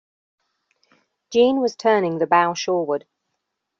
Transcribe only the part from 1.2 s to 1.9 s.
Jeanne was